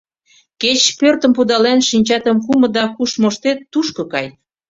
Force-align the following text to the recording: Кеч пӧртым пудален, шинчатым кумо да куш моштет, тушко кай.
Кеч 0.61 0.81
пӧртым 0.99 1.31
пудален, 1.37 1.79
шинчатым 1.89 2.37
кумо 2.45 2.67
да 2.75 2.83
куш 2.95 3.11
моштет, 3.21 3.59
тушко 3.71 4.01
кай. 4.13 4.27